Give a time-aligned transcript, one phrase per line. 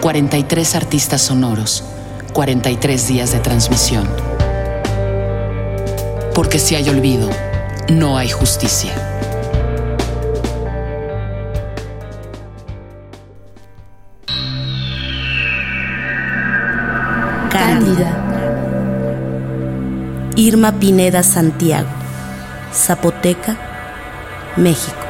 [0.00, 1.84] 43 artistas sonoros,
[2.32, 4.08] 43 días de transmisión.
[6.34, 7.28] Porque si hay olvido,
[7.90, 8.94] no hay justicia.
[17.50, 18.16] Cándida.
[20.36, 21.90] Irma Pineda Santiago,
[22.72, 23.58] Zapoteca,
[24.56, 25.09] México.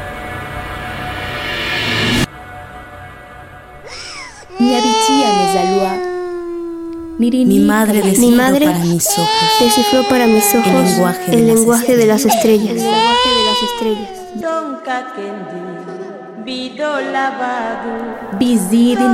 [7.18, 9.28] Mi madre descifró para mis ojos,
[9.60, 12.68] descifró para mis ojos el lenguaje, el de, lenguaje de las estrellas.
[12.68, 14.20] El lenguaje de las estrellas.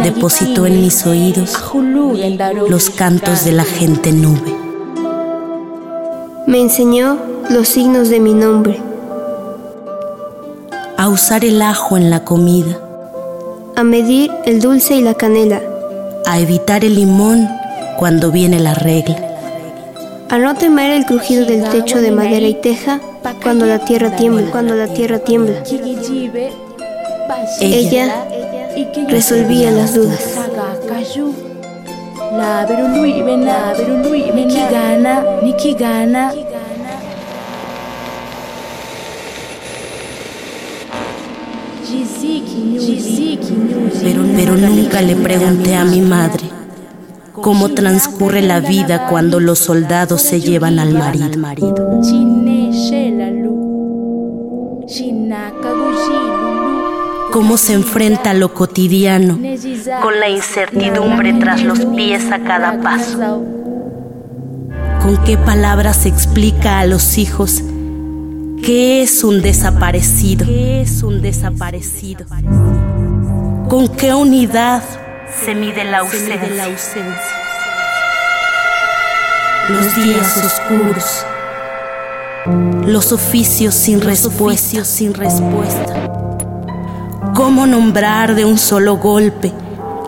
[0.03, 1.57] Depositó en mis oídos
[2.69, 4.57] los cantos de la gente nube.
[6.47, 7.19] Me enseñó
[7.51, 8.81] los signos de mi nombre.
[10.97, 12.86] A usar el ajo en la comida.
[13.77, 15.61] A medir el dulce y la canela.
[16.25, 17.47] A evitar el limón
[17.99, 19.17] cuando viene la regla.
[20.31, 23.01] A no temer el crujido del techo de madera y teja
[23.43, 25.63] cuando la tierra tiembla, cuando la tierra tiembla.
[27.61, 28.27] Ella
[29.09, 30.39] resolvía las dudas.
[44.03, 46.45] Pero, nunca le pregunté a mi madre
[47.33, 51.31] cómo transcurre la vida cuando los soldados se llevan al marido.
[57.33, 59.39] Cómo se enfrenta a lo cotidiano
[60.01, 63.43] con la incertidumbre tras los pies a cada paso.
[65.03, 67.63] Con qué palabras explica a los hijos
[68.67, 70.45] qué es un desaparecido.
[70.45, 72.27] ¿Qué es un desaparecido?
[73.69, 74.83] ¿Con qué unidad
[75.45, 76.35] se mide la ausencia.
[79.69, 81.27] Los días oscuros,
[82.87, 86.09] los oficios sin respuesta, sin respuesta.
[87.35, 89.53] ¿Cómo nombrar de un solo golpe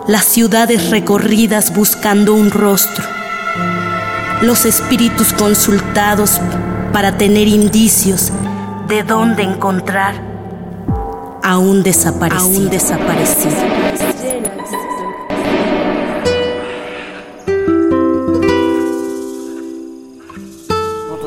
[0.07, 3.05] las ciudades recorridas buscando un rostro?
[4.41, 6.41] Los espíritus consultados
[6.91, 8.31] para tener indicios
[8.89, 10.15] de dónde encontrar
[11.43, 12.43] a un desaparecido.
[12.43, 13.55] A un desaparecido.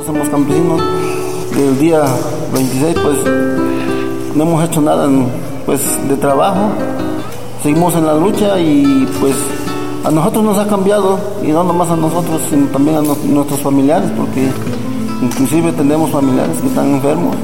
[0.05, 0.83] somos campesinos
[1.55, 2.03] del día
[2.53, 3.19] 26 pues
[4.35, 5.09] no hemos hecho nada
[5.65, 6.73] pues de trabajo
[7.63, 9.37] seguimos en la lucha y pues
[10.05, 14.11] a nosotros nos ha cambiado y no nomás a nosotros sino también a nuestros familiares
[14.17, 14.51] porque
[15.23, 17.37] inclusive tenemos familiares que están enfermos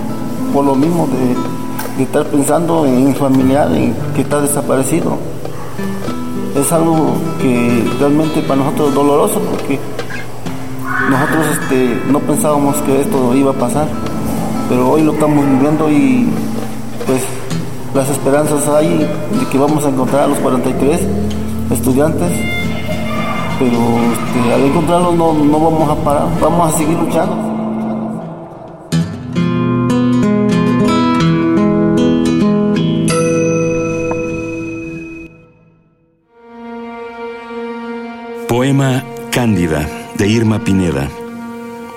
[0.52, 3.68] por lo mismo de, estar pensando en familiar
[4.14, 5.18] que está desaparecido
[6.54, 9.78] es algo que realmente para nosotros es doloroso porque
[11.10, 13.86] nosotros este, no pensábamos que esto iba a pasar,
[14.68, 16.28] pero hoy lo estamos viviendo y
[17.06, 17.22] pues
[17.94, 21.00] las esperanzas hay de que vamos a encontrar a los 43
[21.70, 22.30] estudiantes,
[23.58, 23.78] pero
[24.12, 27.57] este, al encontrarlos no, no vamos a parar, vamos a seguir luchando.
[38.48, 39.86] Poema Cándida
[40.16, 41.10] de Irma Pineda.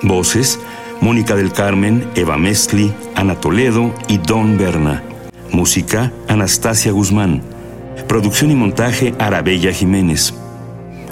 [0.01, 0.59] Voces,
[0.99, 5.01] Mónica del Carmen, Eva Mestli, Ana Toledo y Don Berna.
[5.49, 7.41] Música, Anastasia Guzmán.
[8.09, 10.33] Producción y montaje, Arabella Jiménez.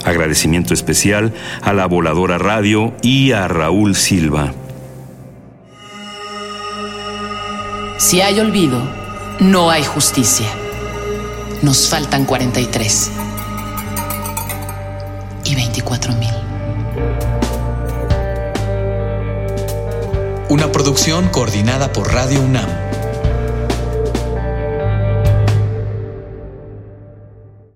[0.04, 1.32] Agradecimiento especial
[1.62, 4.52] a la Voladora Radio y a Raúl Silva.
[7.96, 8.82] Si hay olvido,
[9.40, 10.48] no hay justicia.
[11.62, 13.29] Nos faltan 43
[15.50, 16.30] y 24 mil.
[20.48, 22.89] Una producción coordinada por Radio UNAM